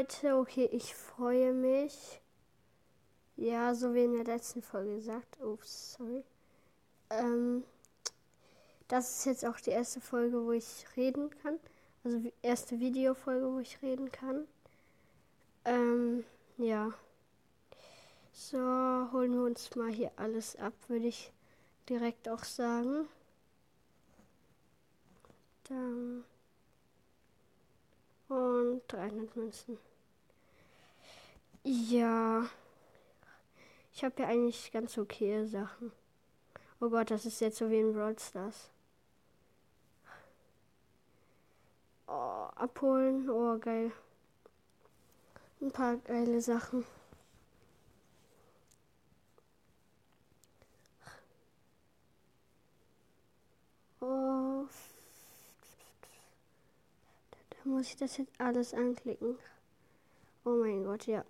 Leute, 0.00 0.34
okay, 0.34 0.66
ich 0.72 0.94
freue 0.94 1.52
mich. 1.52 2.22
Ja, 3.36 3.74
so 3.74 3.92
wie 3.92 4.04
in 4.04 4.14
der 4.14 4.24
letzten 4.24 4.62
Folge 4.62 4.94
gesagt. 4.94 5.38
Ups, 5.42 5.92
sorry. 5.92 6.24
Ähm, 7.10 7.64
das 8.88 9.18
ist 9.18 9.26
jetzt 9.26 9.44
auch 9.44 9.60
die 9.60 9.70
erste 9.70 10.00
Folge, 10.00 10.42
wo 10.42 10.52
ich 10.52 10.86
reden 10.96 11.28
kann. 11.42 11.58
Also 12.02 12.18
erste 12.40 12.80
Videofolge, 12.80 13.52
wo 13.52 13.58
ich 13.58 13.82
reden 13.82 14.10
kann. 14.10 14.46
Ähm, 15.66 16.24
ja. 16.56 16.94
So, 18.32 18.56
holen 18.56 19.34
wir 19.34 19.42
uns 19.42 19.76
mal 19.76 19.92
hier 19.92 20.12
alles 20.16 20.56
ab, 20.56 20.72
würde 20.88 21.08
ich 21.08 21.30
direkt 21.90 22.26
auch 22.26 22.44
sagen. 22.44 23.06
Dann. 25.64 26.24
Und 28.30 28.80
300 28.88 29.36
Münzen. 29.36 29.89
Ja. 31.64 32.48
Ich 33.92 34.04
habe 34.04 34.22
ja 34.22 34.28
eigentlich 34.28 34.72
ganz 34.72 34.96
okay 34.98 35.44
Sachen. 35.46 35.92
Oh 36.80 36.88
Gott, 36.90 37.10
das 37.10 37.26
ist 37.26 37.40
jetzt 37.40 37.58
so 37.58 37.70
wie 37.70 37.80
in 37.80 37.92
Brawl. 37.92 38.16
Oh, 42.06 42.48
abholen. 42.56 43.28
Oh, 43.30 43.58
geil. 43.58 43.92
Ein 45.60 45.70
paar 45.70 45.96
geile 45.98 46.40
Sachen. 46.40 46.84
Oh. 54.00 54.66
Da 57.50 57.56
muss 57.64 57.88
ich 57.88 57.96
das 57.96 58.16
jetzt 58.16 58.40
alles 58.40 58.72
anklicken. 58.74 59.38
Oh 60.44 60.56
mein 60.56 60.84
Gott, 60.84 61.06
ja. 61.06 61.24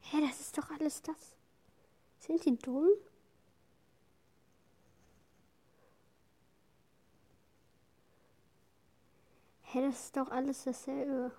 Hä, 0.00 0.20
das 0.20 0.40
ist 0.40 0.56
doch 0.56 0.70
alles 0.70 1.02
das. 1.02 1.36
Sind 2.20 2.44
die 2.44 2.56
dumm? 2.56 2.90
Hä, 9.62 9.82
das 9.82 10.04
ist 10.06 10.16
doch 10.16 10.30
alles 10.30 10.64
dasselbe. 10.64 11.32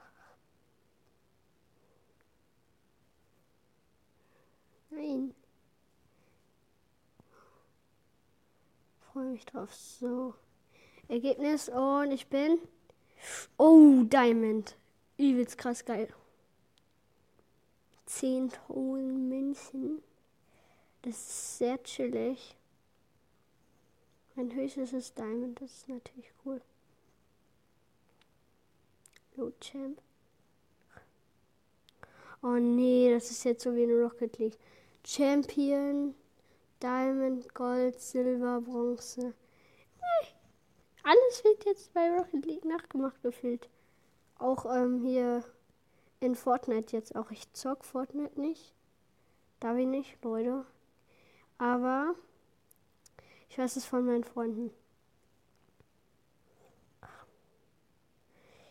Nein. 4.90 5.34
Freue 9.12 9.32
mich 9.32 9.46
drauf. 9.46 9.74
So. 9.74 10.36
Ergebnis 11.08 11.70
und 11.70 12.12
ich 12.12 12.28
bin. 12.28 12.60
Oh, 13.58 14.04
Diamond. 14.04 14.76
Übelst 15.18 15.58
krass 15.58 15.84
geil. 15.86 16.14
10.000 18.08 19.02
Münzen. 19.02 20.02
Das 21.02 21.16
ist 21.16 21.58
sehr 21.58 21.82
chillig. 21.84 22.56
Mein 24.36 24.54
höchstes 24.54 24.94
ist 24.94 25.18
Diamond. 25.18 25.60
Das 25.62 25.72
ist 25.72 25.90
natürlich 25.90 26.32
cool. 26.46 26.62
Loot 29.36 29.60
Champ. 29.62 30.02
Oh 32.44 32.58
nee, 32.60 33.12
das 33.12 33.32
ist 33.32 33.44
jetzt 33.46 33.64
so 33.64 33.76
wie 33.76 33.84
in 33.84 33.92
Rocket 33.92 34.38
League. 34.38 34.58
Champion, 35.06 36.14
Diamond, 36.82 37.54
Gold, 37.54 38.00
Silber, 38.00 38.62
Bronze. 38.62 39.34
Alles 41.08 41.42
wird 41.46 41.64
jetzt 41.64 41.94
bei 41.94 42.10
Rocket 42.10 42.46
League 42.46 42.66
nachgemacht 42.66 43.22
gefühlt. 43.24 43.70
Auch 44.40 44.66
ähm, 44.66 45.00
hier 45.06 45.42
in 46.20 46.36
Fortnite 46.36 46.94
jetzt 46.98 47.16
auch. 47.16 47.32
Ich 47.32 47.50
zock 47.54 47.86
Fortnite 47.86 48.38
nicht. 48.38 48.74
Darf 49.62 49.78
ich 49.78 49.88
nicht, 49.88 50.22
Leute. 50.22 50.66
Aber 51.58 52.14
ich 53.48 53.58
weiß 53.58 53.78
es 53.78 53.86
von 53.86 54.06
meinen 54.06 54.26
Freunden. 54.26 54.70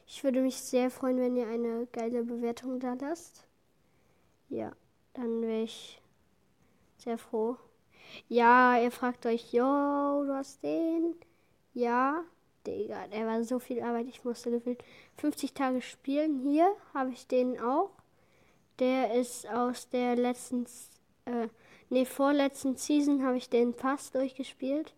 Ich 0.06 0.22
würde 0.22 0.42
mich 0.42 0.60
sehr 0.60 0.90
freuen, 0.90 1.18
wenn 1.18 1.36
ihr 1.36 1.48
eine 1.48 1.86
geile 1.86 2.22
Bewertung 2.22 2.80
da 2.80 2.92
lasst. 3.00 3.46
Ja, 4.50 4.72
dann 5.14 5.40
wäre 5.40 5.62
ich 5.62 6.02
sehr 6.98 7.16
froh. 7.16 7.56
Ja, 8.28 8.78
ihr 8.78 8.90
fragt 8.90 9.24
euch, 9.24 9.54
yo, 9.54 10.24
du 10.24 10.34
hast 10.34 10.62
den? 10.62 11.16
Ja, 11.76 12.24
Digga, 12.66 13.06
der 13.08 13.26
war 13.26 13.44
so 13.44 13.58
viel 13.58 13.82
Arbeit. 13.82 14.06
Ich 14.08 14.24
musste 14.24 14.50
gefühlt 14.50 14.82
50 15.18 15.52
Tage 15.52 15.82
spielen. 15.82 16.40
Hier 16.40 16.74
habe 16.94 17.10
ich 17.10 17.26
den 17.26 17.60
auch. 17.60 17.90
Der 18.78 19.12
ist 19.12 19.46
aus 19.46 19.86
der 19.90 20.16
letzten, 20.16 20.64
äh, 21.26 21.48
nee, 21.90 22.06
vorletzten 22.06 22.78
Season 22.78 23.22
habe 23.22 23.36
ich 23.36 23.50
den 23.50 23.74
Pass 23.74 24.10
durchgespielt. 24.10 24.94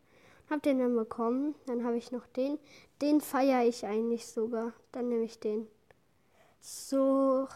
Hab 0.50 0.62
den 0.62 0.78
dann 0.78 0.94
bekommen. 0.94 1.56
Dann 1.67 1.84
habe 1.84 1.97
ich 1.97 2.12
noch 2.12 2.28
den. 2.28 2.61
Den 3.03 3.21
feiere 3.21 3.65
ich 3.67 3.84
eigentlich 3.84 4.28
sogar. 4.28 4.72
Dann 4.93 5.09
nehme 5.09 5.25
ich 5.25 5.41
den. 5.41 5.67
So. 6.61 7.49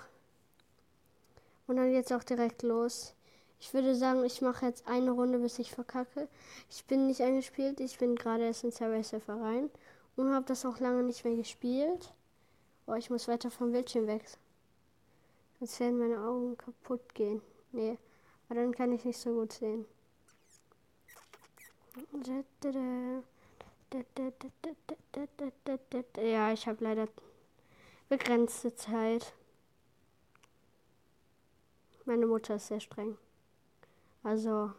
Und 1.68 1.76
dann 1.76 1.92
jetzt 1.92 2.12
auch 2.12 2.24
direkt 2.24 2.64
los. 2.64 3.14
Ich 3.62 3.72
würde 3.72 3.94
sagen, 3.94 4.24
ich 4.24 4.42
mache 4.42 4.66
jetzt 4.66 4.88
eine 4.88 5.12
Runde, 5.12 5.38
bis 5.38 5.60
ich 5.60 5.70
verkacke. 5.70 6.26
Ich 6.68 6.84
bin 6.86 7.06
nicht 7.06 7.20
eingespielt. 7.20 7.78
Ich 7.78 7.96
bin 7.96 8.16
gerade 8.16 8.42
erst 8.46 8.64
in 8.64 8.72
Subway 8.72 9.04
Surfer 9.04 9.40
rein 9.40 9.70
und 10.16 10.34
habe 10.34 10.44
das 10.46 10.66
auch 10.66 10.80
lange 10.80 11.04
nicht 11.04 11.24
mehr 11.24 11.36
gespielt. 11.36 12.12
Oh, 12.88 12.94
ich 12.94 13.08
muss 13.08 13.28
weiter 13.28 13.52
vom 13.52 13.70
Bildschirm 13.70 14.08
weg. 14.08 14.24
Sonst 15.60 15.78
werden 15.78 16.00
meine 16.00 16.20
Augen 16.20 16.58
kaputt 16.58 17.14
gehen. 17.14 17.40
Nee, 17.70 17.98
aber 18.48 18.56
dann 18.56 18.74
kann 18.74 18.90
ich 18.90 19.04
nicht 19.04 19.20
so 19.20 19.32
gut 19.32 19.52
sehen. 19.52 19.86
Ja, 26.16 26.52
ich 26.52 26.66
habe 26.66 26.84
leider 26.84 27.06
begrenzte 28.08 28.74
Zeit. 28.74 29.32
Meine 32.04 32.26
Mutter 32.26 32.56
ist 32.56 32.66
sehr 32.66 32.80
streng. 32.80 33.16
Also, 34.24 34.72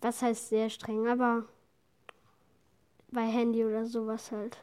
was 0.00 0.22
heißt 0.22 0.48
sehr 0.50 0.70
streng, 0.70 1.08
aber 1.08 1.44
bei 3.10 3.22
Handy 3.26 3.64
oder 3.64 3.86
sowas 3.86 4.30
halt. 4.32 4.58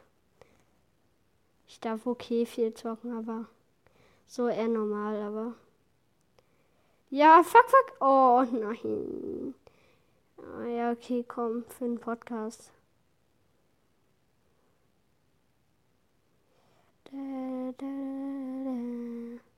Ich 1.68 1.80
darf 1.80 2.06
okay 2.06 2.46
viel 2.46 2.72
zocken, 2.74 3.12
aber 3.16 3.46
so 4.26 4.48
eher 4.48 4.68
normal, 4.68 5.20
aber. 5.22 5.54
Ja, 7.10 7.42
fuck, 7.42 7.68
fuck. 7.68 7.96
Oh 8.00 8.44
nein. 8.52 9.54
Oh, 10.38 10.62
ja, 10.64 10.92
okay, 10.92 11.24
komm, 11.26 11.64
für 11.68 11.84
den 11.84 11.98
Podcast. 11.98 12.72
Da, 17.04 17.72
da, 17.78 17.86
da. 18.64 19.55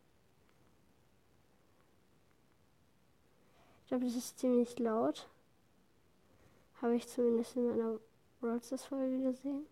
Ich 3.88 3.90
glaube, 3.90 4.04
das 4.04 4.16
ist 4.16 4.38
ziemlich 4.38 4.78
laut. 4.78 5.26
Habe 6.82 6.96
ich 6.96 7.08
zumindest 7.08 7.56
in 7.56 7.70
meiner 7.70 7.98
Brawlstars 8.38 8.84
Folge 8.84 9.22
gesehen. 9.22 9.64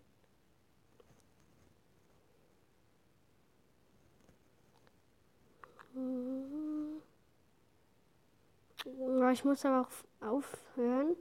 Ich 9.31 9.45
muss 9.45 9.63
aber 9.65 9.81
auch 9.81 10.27
aufhören 10.27 11.15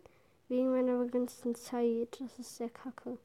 wegen 0.48 0.70
meiner 0.70 0.96
begrenzten 0.96 1.54
Zeit. 1.54 2.18
Das 2.18 2.38
ist 2.38 2.56
sehr 2.56 2.70
kacke. 2.70 3.18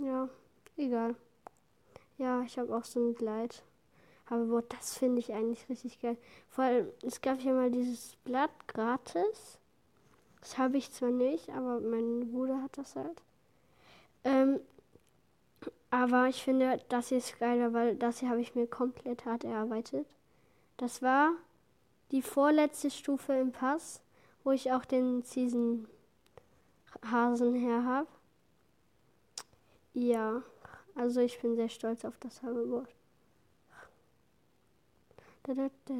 Ja, 0.00 0.28
egal. 0.76 1.14
Ja, 2.18 2.42
ich 2.42 2.58
habe 2.58 2.76
auch 2.76 2.84
so 2.84 2.98
ein 2.98 3.14
Gleit. 3.14 3.62
Aber 4.30 4.44
boah, 4.44 4.62
das 4.62 4.96
finde 4.96 5.18
ich 5.18 5.34
eigentlich 5.34 5.68
richtig 5.68 6.00
geil. 6.00 6.16
Vor 6.48 6.64
allem, 6.64 6.88
es 7.02 7.20
gab 7.20 7.40
ja 7.40 7.52
mal 7.52 7.70
dieses 7.70 8.14
Blatt 8.24 8.50
gratis. 8.68 9.58
Das 10.40 10.56
habe 10.56 10.78
ich 10.78 10.92
zwar 10.92 11.10
nicht, 11.10 11.50
aber 11.50 11.80
mein 11.80 12.30
Bruder 12.30 12.62
hat 12.62 12.78
das 12.78 12.96
halt. 12.96 13.20
Ähm, 14.24 14.60
aber 15.90 16.28
ich 16.28 16.42
finde, 16.44 16.80
das 16.88 17.08
hier 17.08 17.18
ist 17.18 17.38
geiler, 17.40 17.72
weil 17.72 17.96
das 17.96 18.20
hier 18.20 18.30
habe 18.30 18.40
ich 18.40 18.54
mir 18.54 18.68
komplett 18.68 19.26
hart 19.26 19.42
erarbeitet. 19.42 20.06
Das 20.76 21.02
war 21.02 21.32
die 22.12 22.22
vorletzte 22.22 22.90
Stufe 22.90 23.32
im 23.34 23.50
Pass, 23.50 24.00
wo 24.44 24.52
ich 24.52 24.72
auch 24.72 24.84
den 24.84 25.22
Season 25.22 25.88
Hasen 27.10 27.54
her 27.54 27.84
habe. 27.84 28.08
Ja, 29.92 30.42
also 30.94 31.20
ich 31.20 31.40
bin 31.40 31.56
sehr 31.56 31.68
stolz 31.68 32.04
auf 32.04 32.16
das 32.18 32.42
Hoverboard. 32.42 32.88
Da, 35.42 35.54
da, 35.54 35.68
da. 35.86 35.94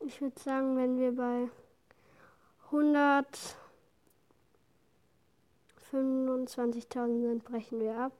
Ich 0.00 0.20
würde 0.20 0.40
sagen, 0.40 0.76
wenn 0.76 0.98
wir 0.98 1.14
bei 1.14 1.48
125.000 5.92 7.22
sind, 7.22 7.44
brechen 7.44 7.80
wir 7.80 7.96
ab. 7.96 8.12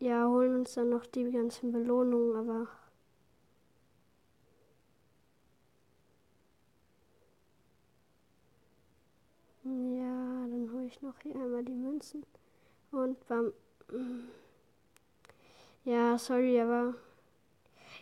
Ja, 0.00 0.26
holen 0.28 0.54
uns 0.56 0.74
dann 0.74 0.90
noch 0.90 1.06
die 1.06 1.30
ganzen 1.30 1.72
Belohnungen, 1.72 2.36
aber 2.36 2.68
Ja, 9.64 10.46
dann 10.50 10.68
hole 10.72 10.81
ich 10.92 11.02
noch 11.02 11.18
hier 11.20 11.34
einmal 11.34 11.64
die 11.64 11.72
Münzen. 11.72 12.24
Und 12.90 13.26
beim. 13.26 13.52
Ja, 15.84 16.18
sorry, 16.18 16.60
aber 16.60 16.94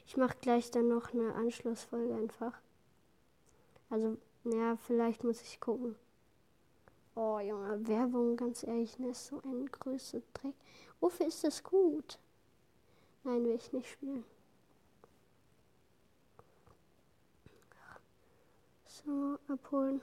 ich 0.07 0.17
mache 0.17 0.37
gleich 0.41 0.71
dann 0.71 0.89
noch 0.89 1.13
eine 1.13 1.35
Anschlussfolge 1.35 2.15
einfach. 2.15 2.61
Also, 3.89 4.19
ja, 4.45 4.77
vielleicht 4.77 5.25
muss 5.25 5.41
ich 5.43 5.61
gucken. 5.61 5.97
Oh, 7.15 7.39
Junge, 7.39 7.87
Werbung, 7.89 8.37
ganz 8.37 8.63
ehrlich, 8.65 8.99
ne, 8.99 9.11
ist 9.11 9.27
so 9.27 9.41
ein 9.43 9.67
größer 9.67 10.21
Dreck. 10.35 10.55
Wofür 11.01 11.27
ist 11.27 11.45
das 11.45 11.63
gut? 11.63 12.19
Nein, 13.25 13.45
will 13.45 13.55
ich 13.55 13.73
nicht 13.73 13.89
spielen. 13.89 14.25
So, 18.87 19.39
abholen. 19.49 20.01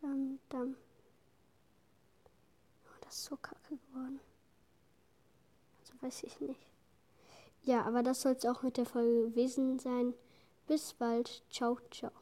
Dam, 0.00 0.38
dam. 0.48 0.76
Ist 3.10 3.24
so 3.24 3.36
kacke 3.36 3.76
geworden. 3.76 4.20
Also 5.80 5.94
weiß 6.00 6.22
ich 6.22 6.40
nicht. 6.40 6.60
Ja, 7.62 7.82
aber 7.82 8.04
das 8.04 8.22
soll 8.22 8.32
es 8.32 8.46
auch 8.46 8.62
mit 8.62 8.76
der 8.76 8.86
Folge 8.86 9.30
gewesen 9.30 9.80
sein. 9.80 10.14
Bis 10.68 10.94
bald. 10.94 11.42
Ciao, 11.50 11.78
ciao. 11.90 12.12